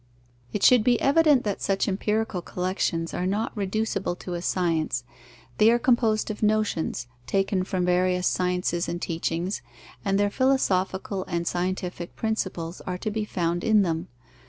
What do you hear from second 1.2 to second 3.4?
that such empirical collections are